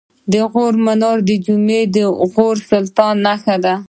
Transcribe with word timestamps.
د 0.31 0.33
غور 0.51 0.73
منارې 0.85 1.35
جمعې 1.45 1.81
د 1.95 1.97
غوري 2.31 2.61
سلطنت 2.69 3.21
نښه 3.25 3.55
ده 3.63 3.75